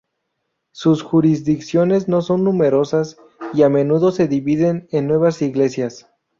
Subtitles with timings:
[0.71, 3.17] Sus jurisdicciones no son numerosas
[3.53, 6.07] y a menudo se dividen en nuevas iglesias.